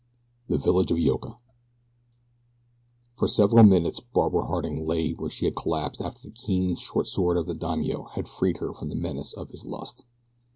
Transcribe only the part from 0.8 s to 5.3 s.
OF YOKA FOR several minutes Barbara Harding lay where